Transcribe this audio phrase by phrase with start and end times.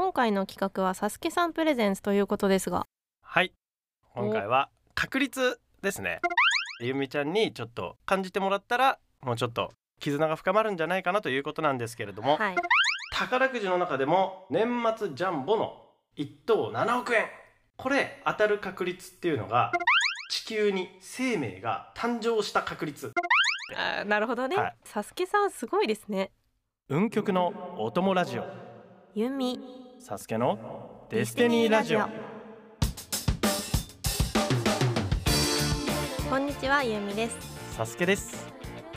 [0.00, 2.86] 今回の企画はサスケさんプレゼンスということですが。
[3.22, 3.52] はい。
[4.14, 6.22] 今回は確率ですね。
[6.80, 12.56] ゆみちゃんにちょっと感じてもらったらもうちょっと絆が深まるんじゃないかなということなんですけれども、はい。
[13.12, 14.66] 宝くじの中でも年
[14.96, 15.82] 末ジャンボの
[16.16, 17.26] 1等7億円。
[17.76, 19.70] これ当たる確率っていうのが
[20.30, 23.12] 地球に生命が誕生した確率。
[23.76, 24.76] あーなるほどね、はい。
[24.82, 26.32] サスケさんすごいですね。
[26.88, 28.46] 運極のお供ラジオ。
[29.14, 32.00] ユミサスケのデスティニーラジオ。
[36.30, 37.36] こんにちはユミです。
[37.76, 38.48] サスケです。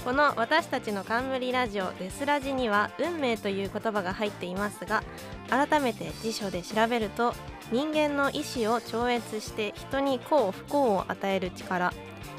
[0.06, 5.04] この私たちの冠ラジオデスラジには運命という言葉が入っていますが
[5.50, 7.34] 改めて辞書で調べると
[7.72, 11.94] 人間の意志を超越して人に幸不幸を与える力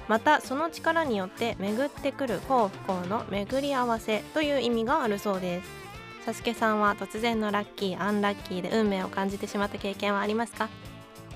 [0.09, 5.84] またその力によって巡ってくる幸不幸の巡り合わせという意味があるそうです
[6.25, 10.69] サスケさんは突然のラッキーアンラッキーで運命を感じてしまった経験はありますか？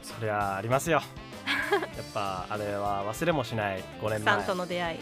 [0.02, 1.02] そりゃありますよ。
[1.70, 4.98] やっぱあれは忘れもしない5年前さんとの出会い。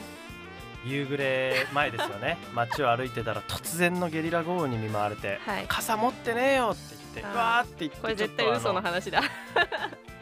[0.84, 2.38] 夕暮れ前ですよね。
[2.54, 5.64] 街を歩いてたら突然のゲリラ豪雨に見舞われて、はい。
[5.68, 9.22] 傘持ってねえよって言ってうわーって言ってこれ絶対嘘のあ話だ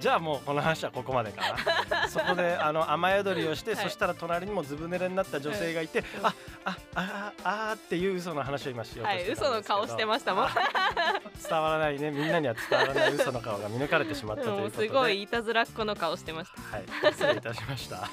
[0.00, 1.42] じゃあもうこの話はここまでか
[1.90, 2.08] な。
[2.08, 3.84] そこであの雨宿りをして、はい。
[3.84, 6.04] そしたら隣にもずぶ濡れになった女性がいて、うん。
[6.26, 6.34] あ
[6.64, 9.50] ああああっていう嘘の話を今しようとはいしてたんですけど。
[9.50, 10.44] 嘘の顔してましたもん。
[10.46, 10.50] あ
[11.48, 12.10] 伝わらないね。
[12.10, 14.88] みんなには伝わらない 嘘の顔が見抜かれてしまったということで。
[14.88, 16.76] すごいいたずらっ子の顔してました。
[16.76, 18.08] はい失礼いたしました。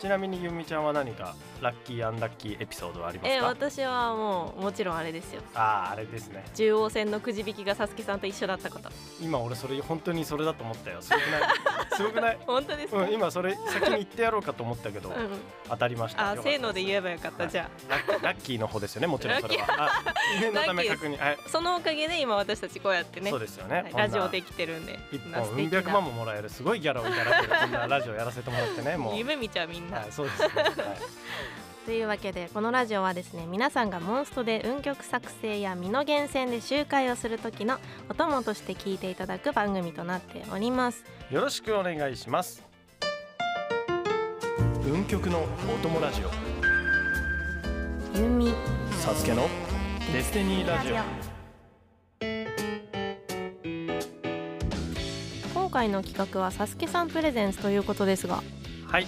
[0.00, 5.40] ちなみにゆみちゃんは何かラッキーアンラッキーエピソードはありますえか私はもうもちろんあれですよ。
[5.54, 6.44] あああれですね。
[6.54, 8.90] 中央線のくじ引きがサスケさんと一緒だったこと。
[9.20, 11.00] 今俺それ本当にそれだと思ったよ。
[11.00, 11.42] すごくない？
[11.96, 12.38] すごくない？
[12.46, 15.40] 本当ですか、うん今それ先に言ってやろうかと思ったけど、うん。
[15.68, 16.30] 当たりました。
[16.30, 19.66] あせーので言えばばよかった、じゃラッラッキーの方ですよねもちろんそれは。
[19.68, 20.74] あ念の確
[21.06, 21.18] 認。
[21.18, 21.38] はい。
[21.44, 29.16] あそのおかげで今私たちこうやってねそうですよね、はいラジオできてるんで一本うん百万ももらえるすごいギャラをいただけるこんなラジオやらせてもらってねもう。
[29.18, 30.72] 夢見ちゃうみんな、はいそうですね、はい、
[31.84, 37.78] というわけでこのラジオはですね皆さんがモンストで運曲作成や身の源泉で集会をする時の
[38.08, 41.04] お供として聞いていただく番組となっております。
[41.30, 42.62] よろしくお願いします。
[44.86, 46.30] 運極のお供ラジオ。
[48.18, 48.52] ユミ
[49.00, 49.48] サスケの
[50.12, 50.96] デスティニーラジオ。
[55.52, 58.40] 今回の企画はサスケさんプレゼンスということですが。
[58.86, 59.06] はい。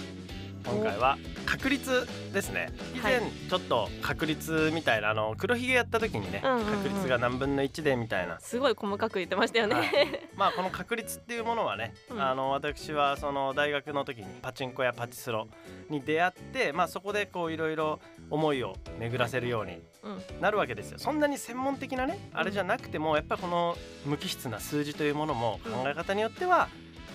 [0.65, 1.17] 今回は
[1.55, 2.69] 確率ですね。
[2.93, 6.65] 以前はいちょっと確率みたいなあの黒ひげやった時にね、うんうんうん。
[6.65, 8.39] 確率が何分の1でみたいな。
[8.39, 9.89] すごい細かく言ってましたよね、はい。
[10.35, 12.21] まあこの確率っていうものはね、うん。
[12.21, 15.47] あの私はその大学の時にパチンコやパチスロ
[15.89, 17.99] に出会ってまあそこでこういろいろ
[18.29, 20.41] 思いを巡らせるようにうん。
[20.41, 20.99] なるわけですよ。
[20.99, 26.67] そんなに専門的なねあれじゃなくてもやっぱこの無機質な数字というものも考え方によっては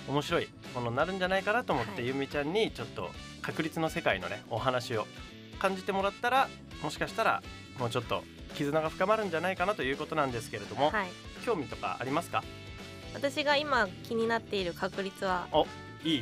[0.09, 2.07] 面白いものになるんじゃないかなと思って、はい。
[2.07, 3.11] ゆみちゃんにちょっと
[3.43, 5.07] 確率の世界のねお話を
[5.59, 6.49] 感じてもらったら
[6.83, 7.43] もしかしたら
[7.79, 8.23] もうちょっと
[8.55, 11.09] 絆が深まるんじゃないかなということなんですけれども、はい。
[11.45, 12.43] 興味とかありますか？
[13.15, 15.47] 私が今気になっている確率は？
[16.05, 16.21] いいいい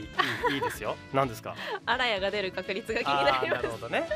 [0.53, 0.97] いいいですよ。
[1.13, 1.55] 何ですか？
[1.87, 3.63] あらやが出る確率が気になります。
[3.63, 4.09] なるほどね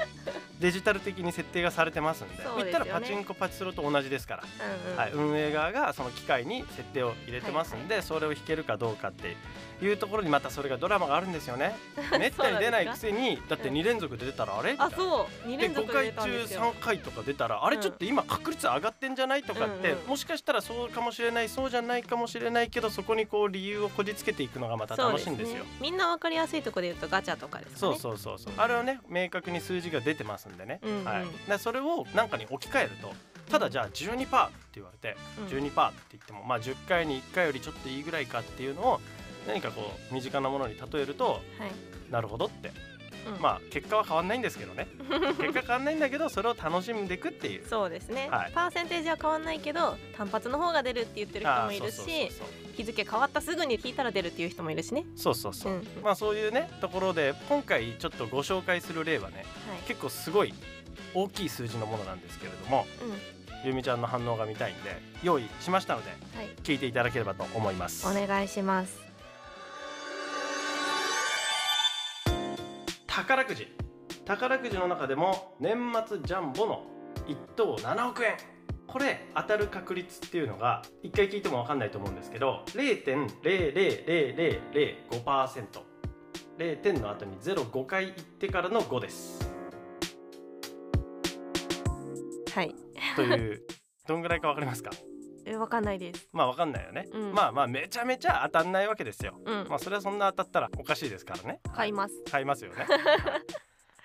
[0.62, 2.64] デジタル的に設定がされてますんでそうですよね。
[2.64, 4.44] 言ったらパチンコパチスロと同じですから。
[4.86, 4.96] うんうん。
[4.96, 9.36] はい、運営側がその機械に設定を入れてますんで、それを引けるかどうかって
[9.84, 11.74] いうところにまたそれがドラマがあるんですよね。
[12.18, 14.72] めったに出ないくせにだって2連続で出たらあれ？
[14.72, 15.48] みたいなあそう。
[15.48, 16.60] 2で5連続で出回中たんですよ。
[16.60, 20.06] 3回とか出たらあれちょっと今確率上がってんじゃないとかって、うんうん。
[20.06, 25.64] もしかしたらそうかもしれないそうじゃないかもしれないけどそこにこう理由をこじつけていくのがまた楽しいんですよ。
[25.64, 28.52] ね、みんなわかりやすいところで言うとガチャとかですかそうねそうそうそう。
[28.56, 31.04] あれはね明確に数字が出てますんでね、うんうん。
[31.04, 33.12] はい、でそれをなんかに置き換えると
[33.50, 35.46] ただじゃあ12%って言われて、うん。
[35.46, 39.00] 12%って言ってもまあ10回に1回よりちょっといいぐらいかっていうのを
[39.46, 42.70] 何かこう身近なものに例えるとはい、なるほどって、
[43.26, 43.42] うん。
[43.42, 44.88] まあ結果は変わんないんですけどね。
[45.38, 47.66] 結果変わんないんだけどそれを楽しんでいくっていう。
[47.68, 48.52] そうですね、はい。
[48.52, 52.30] パーセンテージは変わんないけど単発の方が出るって言ってる人もいるし
[52.76, 55.04] 日付変わったすぐに聞いたら出るっていう人もいるしね。
[55.16, 55.62] そうそうそう。
[55.62, 56.02] そう、うん。
[56.02, 59.46] まあそういうねところで今回ちょっとご紹介する例はねはい。
[59.86, 60.54] 結構すごい
[61.14, 63.42] 大きい数字のものなんですけれどもうん。
[63.64, 66.48] ゆみちゃんの反応が見たいんで用意しましたのではい。
[66.62, 68.06] 聞いていただければと思います。
[68.08, 69.11] お願いします
[73.14, 73.68] 宝くじ。
[74.24, 75.76] 宝くじの中でも年
[76.08, 76.86] 末ジャンボの
[77.26, 78.38] 1等7億円。
[78.86, 85.66] これ当たる確率っていうのが一回聞いても分かんないと思うんですけど0.00005%
[86.58, 89.46] 0点の後に05回言ってからの5です。
[92.54, 92.74] はい。
[93.14, 93.60] という
[94.08, 94.90] どんぐらいか分かりますか？
[94.90, 94.94] う
[95.52, 96.28] えわかんないです。
[96.32, 97.32] まあわかんないよね、うん。
[97.32, 99.38] まあまあめちゃめちゃ当たんないわけですよ。
[99.44, 99.66] うん。
[99.68, 101.60] まあそれはそんな当たったらおかしいですからね。
[101.74, 102.14] 買います。
[102.30, 102.84] 買いますよね、 は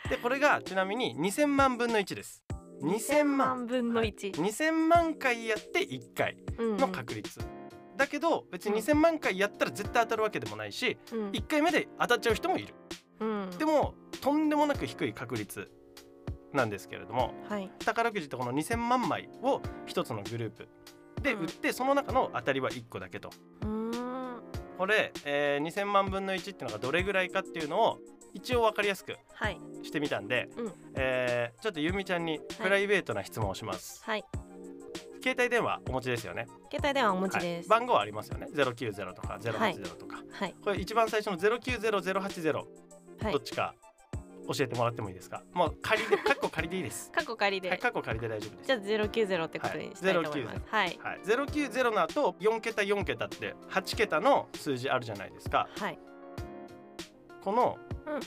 [0.05, 0.09] い。
[0.09, 2.43] でこれがちなみに2000万分の1です。
[2.81, 6.77] 2000万万分の1 2000万回やって1回うん。
[6.77, 7.39] の確率、
[7.95, 11.29] だけど別に2000万回やったら絶対当たるわけでもないしうん。
[11.31, 12.73] 1回目で当たっちゃう人もいる。
[13.19, 13.49] うん。
[13.57, 15.71] でもとんでもなく低い確率
[16.53, 17.71] なんですけれどもはい。
[17.79, 20.69] 宝くじってこの2000万枚を1つのグループ
[21.21, 21.41] でうん。
[21.43, 23.29] 売ってその中の当たりは1個だけと。
[24.77, 27.99] これ、えー2000万分の1っていうのがどれぐらいかっていうのを
[28.33, 29.59] 一応分かりやすくはい。
[29.83, 30.73] してみたんで、うん。
[30.95, 34.23] えーちょっとゆみちゃんにプライベートな質問をします、はい。
[35.23, 36.45] 携帯電話お持ちですよね。
[36.71, 37.43] 携帯電話お持ちはい。
[37.43, 38.47] です番号ありますよね。
[38.53, 40.55] 090とか080とか、はい。
[40.63, 42.53] これ一番最初の090080
[43.23, 43.33] はい。
[43.33, 43.73] どっちか
[44.47, 47.11] 教えてもらってもいいですか、もう仮でカッコ仮でいいです。
[47.11, 48.67] 過去仮で、はいカッコ仮で大丈夫です。
[48.67, 50.61] じゃあゼロ九ゼロってことにしたいと思います。
[50.67, 50.99] はい。
[51.01, 55.67] はい、090の後4桁4桁って8桁の数字あるじゃないですか。
[55.77, 55.99] はい。
[57.41, 58.19] この、うん。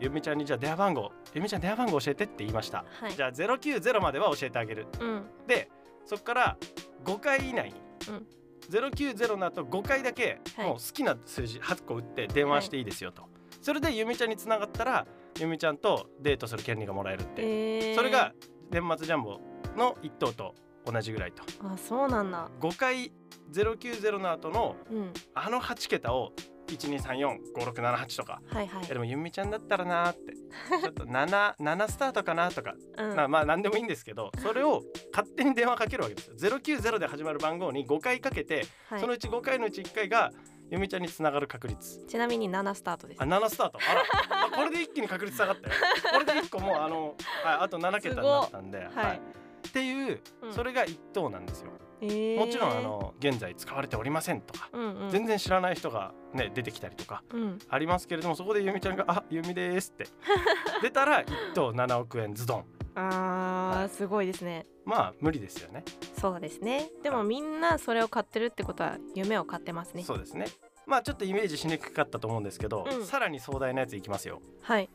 [0.00, 3.14] ゆみちゃんにじゃあ電話番号ゆみちゃん電話番号教えてって言いました、はい。
[3.14, 4.86] じゃあ090までは教えてあげる。
[5.00, 5.26] うん。
[5.46, 5.68] で
[6.06, 6.56] そこから
[7.04, 8.26] 5回以内に、うん。
[8.70, 10.66] 090の後5回だけはい。
[10.66, 13.24] もう好きな数字8個打って電話していいですよと、
[13.60, 15.06] それでゆみちゃんにつながったら
[15.38, 18.32] ゆみちゃんとデートする権利がもらえるって、えー、それが
[18.70, 19.40] 年末ジャンボ
[19.76, 20.54] の1等と
[20.84, 21.42] 同じぐらいと。
[21.64, 22.50] あそうなんだ。
[22.60, 23.12] 5回
[23.52, 25.12] 090の後のうん。
[25.34, 26.32] あの8桁を
[26.68, 28.40] 12345678とか。
[28.46, 28.84] はいはい。
[28.84, 30.34] えでもゆみちゃんだったらなーって。
[30.82, 33.16] ちょっと77 7 スタートかなとか、うん。
[33.16, 34.82] まあまあ何でもいいんですけどそれを
[35.12, 36.36] 勝手に電話かけるわけですよ。
[36.36, 39.00] 090で始まる番号に5回かけて、はい。
[39.00, 40.30] そのうち5回のうち1回が
[40.70, 42.04] ゆみちゃんにつながる確率。
[42.06, 43.22] ちなみに7スタートです。
[43.22, 43.78] あ7スタート。
[43.78, 44.46] あら。
[44.46, 45.74] あこれで一気に確率下がったよ。
[46.12, 49.20] これで1個もうあの、はい、あと7桁になったんで、ごはい。
[49.68, 50.52] っていう、うん。
[50.52, 51.72] それが1等なんですよ。
[52.00, 55.10] えー、もちろんあの現在使われておりませんとか、うんうん。
[55.10, 57.58] 全然知らない人がね出てきたりとかうん。
[57.68, 60.06] ありますけれどもそこでゆみちゃんが「あゆみです」って。
[60.82, 62.64] 出たら1等7億円ズドン
[63.00, 64.66] あー、すごいですね。
[64.84, 65.84] まあ無理ですよね。
[66.20, 66.90] そうですね。
[67.04, 70.02] でもみんなそれを買ってるってことは夢を買ってますね。
[70.02, 70.46] そうですね。
[70.84, 73.04] まあちょっとイメージしにくかったと思うんですけど、うん。
[73.04, 74.42] さらに壮大なやついきますよ。
[74.62, 74.88] はい。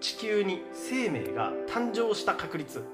[0.00, 2.84] 地球に生命が誕生した確率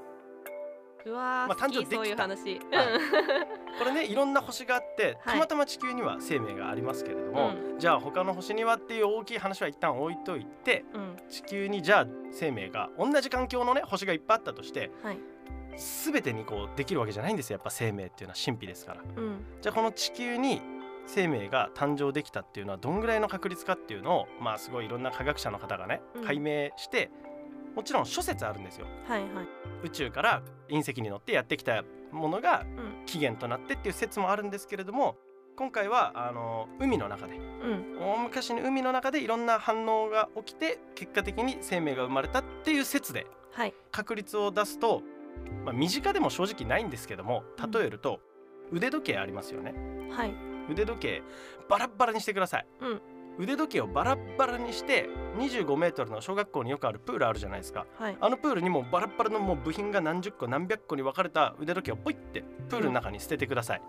[1.05, 1.95] うわー、まあ誕生できた。
[1.95, 2.59] そういう話、はい。
[3.79, 5.33] これねいろんな星があってはい。
[5.33, 15.19] たまたま地球には生命がありますけれども、じゃあ他の星にはっていう大きい話は一旦置いといてうん、うん、地球にじゃあ生命が同じ環境のね星がいっぱいあったとしてはい。
[15.79, 17.55] 全てにこうできるわけじゃないんですよ。
[17.55, 19.01] やっぱ生命っていうのは神秘ですから。
[19.01, 19.45] うん。
[19.61, 20.61] じゃあこの地球に
[21.05, 26.25] 生命が誕生できたっていうのはどんぐらいの確率かっていうのをまあすごいいろんな科学者の方がねうん。
[26.25, 27.09] 解明して、
[27.75, 28.87] もちろん諸説あるんですよ。
[29.07, 29.47] はいはい。
[29.83, 33.05] 宇宙から隕石に乗ってやってきたものがうん。
[33.05, 35.17] 起源となってっていう説もあるんですけれども
[35.55, 37.97] 今回はあの海の中でうん。
[37.99, 43.73] 大昔に海の中でいろんな反応が起きて結果的に生命が生まれたっていう説ではい。
[43.91, 45.01] 確率を出すと、
[45.65, 48.19] まあ、身近でも正直ないんですけども例えると、
[48.71, 49.73] 腕時計ありますよね。
[50.11, 50.33] はい。
[50.71, 51.23] 腕時計
[51.67, 53.01] バラッバラにしてください、うん
[53.39, 55.07] 腕時計をバラッバラにして
[55.37, 57.85] 25メートルの小学校によくあるプールあるじゃないですか。
[57.97, 58.17] はい。
[58.19, 63.81] あのプールにもバラッバラのもう部品が何十個何百個に分かれた腕時計をポイってプールの中に捨ててください、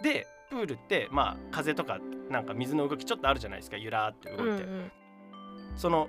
[0.00, 1.98] でプールってまあ風とか
[2.30, 3.76] なんか水の動きちょっとあるじゃないですか。
[3.76, 4.92] ゆらーって動いて、うんうん。
[5.74, 6.08] その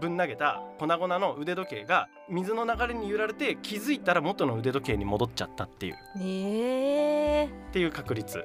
[0.00, 5.94] ぶん投げた粉々の腕時計が水の流れに揺られて気づいたら元の腕時計に戻っちゃったっていう。
[6.18, 8.44] ねえっていう確率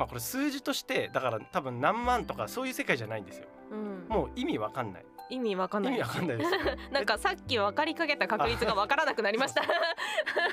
[0.00, 3.48] まあこれ数字としてだから多分何万とかそういう世界じゃないんですよ。
[3.70, 5.04] うん、もう意味わかんない。
[5.28, 5.92] 意味わかんない。
[5.92, 6.50] 意味わかんないです
[6.90, 9.62] なんかさっき分かりかけた確率が分からなくなりました。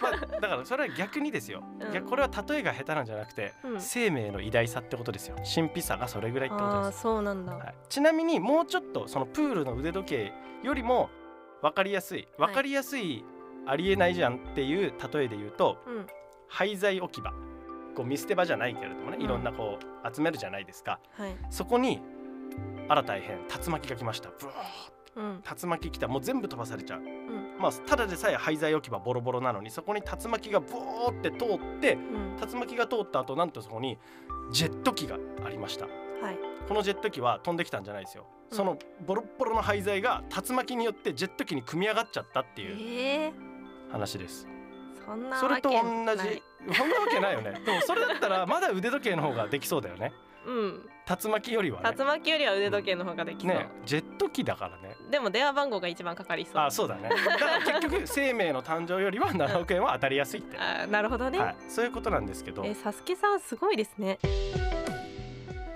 [0.02, 1.94] まあ、だからそれは逆にですよ、うん。
[1.94, 3.80] 逆これは例えが下手なんじゃなくて、うん。
[3.80, 5.38] 生命の偉大さってことですよ。
[5.56, 7.56] 神秘さがそれぐらいってことです、そうなんだ。
[7.56, 11.10] はい、ちなみにもうちょっとそのプールの腕時計よりも
[11.62, 13.24] 分かりやすい分かりやすい、
[13.66, 16.08] ありえないじゃんっていう例えで言うとうん。
[16.50, 17.34] 廃材置き場
[17.98, 19.24] こう見捨て場じゃないけれどもね、うん。
[19.24, 21.00] いろんなこう集めるじゃないですか。
[21.14, 21.36] はい。
[21.50, 22.00] そこに
[22.88, 24.30] あら大変竜巻が来ました。
[24.30, 24.56] ブワー
[25.16, 25.42] うん。
[25.42, 26.08] 竜巻来た。
[26.08, 27.58] もう全部飛ばされちゃう、ん。
[27.60, 32.38] まあただでさえ廃材置き場ボロボロなのにそこに竜巻がブーって通ってうん。
[32.38, 33.98] 竜巻が通った後なんとそこに
[34.52, 35.86] ジェット機がありました。
[35.86, 35.92] は
[36.32, 36.38] い。
[36.68, 38.58] このジェット機は飛んできたんじゃないですよ、うん。
[38.58, 43.34] そのボロッボロの廃材が竜巻によってジェット機に組み上がっちゃったっていうええ。
[43.92, 44.46] 話です、
[45.06, 45.78] そんなそれと同
[46.16, 47.60] じそんなわけないよね。
[47.66, 50.14] でもそれだったらまだ腕時計の方ができそうだよね。
[50.46, 50.90] うん。
[51.08, 51.96] 竜巻よりはね。
[51.98, 53.70] 竜巻よりは腕時計の方ができそう、ね。
[53.86, 54.96] ジェット機だからね。
[55.12, 56.58] でも電話番号が一番かかりそう。
[56.58, 57.10] あそうだね。
[57.10, 62.64] だから結局 生命の誕生よりは7億円は当たりやすいって、あーなるほどね、はい、そういうことなんですけど。
[62.66, 64.20] えサスケさんすごいですね。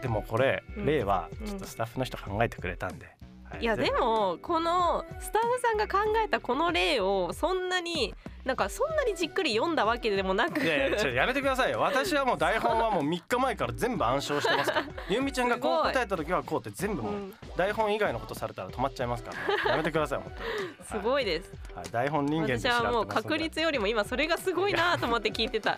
[0.01, 0.85] でもこれ、うん。
[0.85, 1.47] 例はうん。
[1.47, 3.05] ちょっとスタッフの人考えてくれたんで、
[3.43, 3.59] はい。
[3.59, 8.13] ぜやでもこのスタッフさんが考えたこの例をそんなに
[8.45, 10.63] なんかそんなにじっくり読んだわけでもなく。
[10.63, 11.79] いやいやちょやめてくださいよ。
[11.79, 14.85] 私はもう台本はもう3日前から全部暗唱してますから。
[15.09, 20.75] ゆみちゃんがこう答えた時はこうって全部もううん台本以外のことされたら止まっちゃいますから、ね、やめてください本当に。
[21.03, 22.53] すごいです、はい、台本人間で。
[22.57, 25.77] 私はもう確率よりも今それがすごいなと思って聞いてた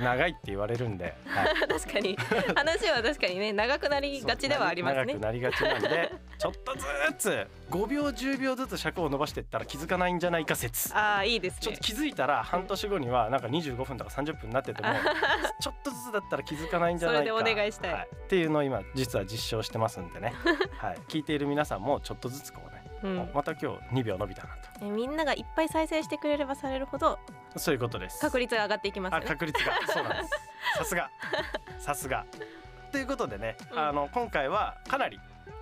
[0.00, 2.16] 長いって言われるんで、はい、 確かに。
[2.54, 5.14] 話は確かにね長くなりがちではありますね。
[5.14, 6.86] 長くなりがちなんで ちょっとず
[7.18, 10.94] つ5秒10秒ずつ尺を伸ばしていったら気づかないんじゃないか説。
[10.96, 11.60] ああいいですね。
[11.60, 14.88] ちょっと気づいたら半年後にはなんか25分とか30分になってても
[15.60, 17.32] ちょっとずつだったら気づかないんじゃないか。
[17.32, 17.92] それでお願いしたい。
[17.92, 20.32] はっていうのを今実は実証してますんでね、
[20.78, 23.30] はい、聞いている皆さんもちょっとずつこうね、うん。
[23.34, 27.18] また今日2秒伸びたなえみんながいっぱい再生してくれればされるほど
[27.52, 28.20] とそういうことです。
[28.20, 29.14] 確率が上がっていきます。
[29.14, 29.72] あね確率が。
[29.92, 30.30] そうなんです。
[30.78, 31.10] さすが。
[31.78, 32.26] さすが。
[32.92, 33.78] ということでね、うん。
[33.78, 35.20] あの今回はかなり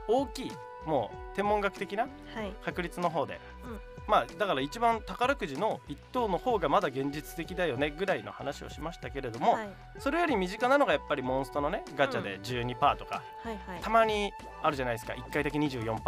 [0.09, 0.53] 大きい
[0.87, 2.09] もう天文学的なは
[2.43, 2.53] い。
[2.65, 9.69] 確率の方で、うんまあだから一番宝くじの一等の方がまだ現実的だよねぐらいの話をしましたけれども、はい。
[9.99, 13.83] それより身近なのがやっぱりモンストのねガチャで12%とか、はいはい。
[13.83, 15.13] たまにあるじゃないですか。
[15.13, 16.01] 1回だけ24%うん。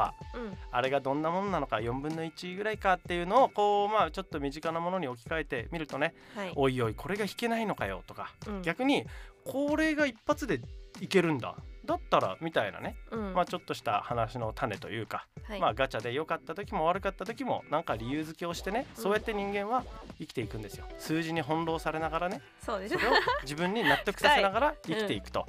[0.71, 6.52] あれがどんなものなのか4分の1ぐらいかっていうのをこうまあちょっと身近なものに置き換えてみるとねはい。
[6.57, 8.33] おいおいこれが引けないのかよとか。
[8.47, 8.62] うん。
[8.62, 9.07] 逆に
[9.45, 10.61] これが一発で
[11.00, 11.54] いけるんだ
[11.90, 13.35] だったらみたいなね、うん。
[13.35, 15.61] まあちょっとした話の種というか、はい。
[15.61, 19.02] まあガチャで良かった時も悪かった時もなんか理由付けをしてね、うん。
[19.02, 19.85] そうやって人間は
[20.18, 20.87] 生きていくんですよ。
[20.99, 22.94] 数字に翻弄されながらねそうです。
[22.94, 23.11] それを
[23.42, 25.47] 自分に納得させながら 生きていくと、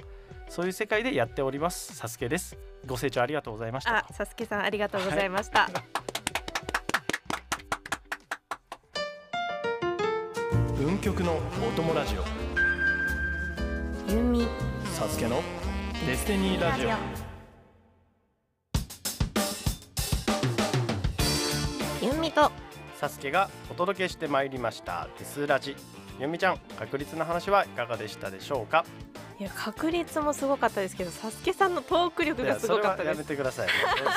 [0.48, 1.94] そういう世界でやっております。
[1.94, 2.58] サスケです。
[2.86, 3.98] ご清聴ありがとうございました。
[3.98, 5.68] あさすけさんありがとうございました、
[10.76, 11.38] 文曲のお
[11.76, 12.24] 供ラジオ。
[14.08, 14.48] ゆみ
[14.92, 15.40] サスケの
[16.06, 16.88] デスティニーラジオ。
[22.04, 22.50] ゆみと。
[22.96, 25.08] サスケがお届けしてまいりました。
[25.18, 25.76] デスラジ。
[26.20, 28.84] ゆみちゃん確率の話はいかがでしたでしょうか？
[29.40, 33.18] いや確率もすごかったですけどサスケさんのトーク力がすごかったです。
[33.18, 33.68] めてください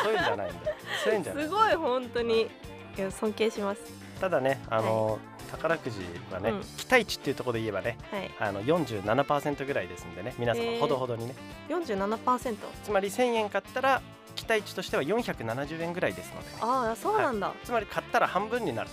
[0.04, 2.50] そういうんじゃないんでそういうんじゃない すごい本当に。
[2.98, 3.82] いや尊敬します
[4.20, 5.20] ただねあの、
[5.52, 6.00] 宝くじ
[6.32, 6.62] はね、うん。
[6.62, 8.32] 期待値っていうところで言えばねはい。
[8.40, 11.36] あの47%ぐらいですんでね皆様ほどほどにね。
[11.70, 14.02] 47%つまり1000円買ったら
[14.36, 18.90] 期待値としては470円ぐらいですので、ね、ああそうなんだ、つまり買ったら半分になる。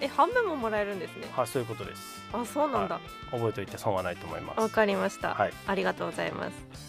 [0.00, 1.26] え半分ももらえるんですね？
[1.34, 2.22] はいそういうことです。
[2.32, 3.00] あそうなんだ。
[3.30, 4.60] 覚えておいて損はないと思います。
[4.60, 5.52] わかりました、はい。
[5.66, 6.88] ありがとうございます。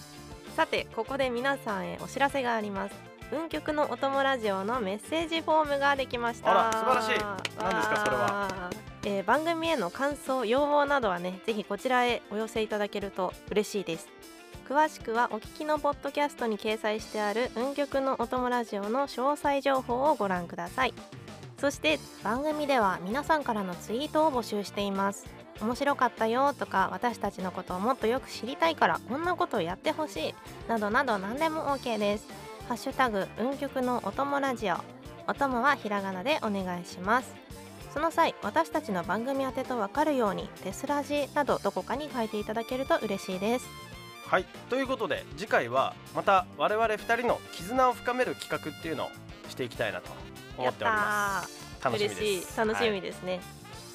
[0.55, 6.51] さてここで皆さんへお知らせがあります運極のお供ラジオのメッセージフォームができました。
[6.51, 7.61] あら素晴らしい。
[7.61, 8.69] 何ですかそれは。
[9.05, 14.07] えー番組への感想要望などはねぜひこちらへお寄せいただけると嬉しいです。
[14.67, 20.93] 詳しくはお聞きのポッドキャストに掲載してある運極のお供ラジオの詳細情報をご覧ください。
[21.59, 25.27] そして番組では皆さんからのツイートを募集しています。
[25.61, 30.35] 面白かったよとか私たちのことをもっとよく知りたいからこんなことをやってほしい。
[30.67, 34.75] などなど何でも OK ですハッシュタグ運極のお供ラジオ
[35.27, 37.33] お供はひらがなでお願いします。
[37.91, 43.65] その際私たちの番組宛てと分かるようにデスラジなどどこかに書いていただけると嬉しいです。
[44.27, 44.45] はい。
[44.69, 49.09] ということで次回はまた我々2人の絆を深める企画っていうのを
[49.49, 50.11] していきたいなと
[50.55, 51.83] 思っております。
[51.83, 52.21] 楽しみです。
[52.21, 52.57] 嬉しい。
[52.57, 53.39] 楽しみですね、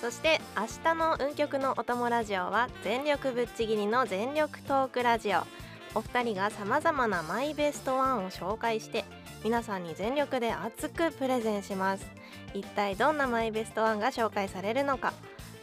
[0.01, 5.47] そして明日の運極のお供ラジオは全力ぶっちぎりの全力トークラジオ
[5.95, 9.05] お二人がさまざまなマイベストワンを紹介して
[9.45, 12.07] 皆さんに全力で熱くプレゼンします。
[12.53, 15.13] 一体どんなマイベストワンが紹介されるのか。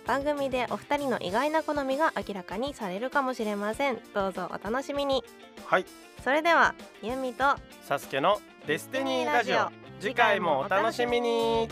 [0.05, 3.99] 番組でお二人の意外な好みが明らかにされるかもしれません。
[4.13, 5.23] どうぞお楽しみに。
[5.65, 5.85] はい。
[6.23, 7.43] それではゆみと
[7.83, 9.69] サスケのデスティニーラジオ。
[9.99, 11.67] 次回もお楽しみに。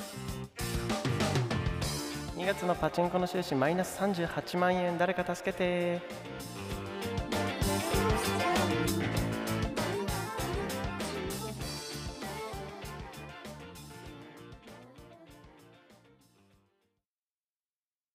[2.36, 4.98] 2月のパチンコの収支マイナス38万円。
[4.98, 6.02] 誰か助けて